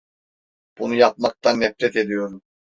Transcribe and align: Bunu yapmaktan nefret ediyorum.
Bunu 0.77 0.95
yapmaktan 0.95 1.59
nefret 1.59 1.95
ediyorum. 1.95 2.41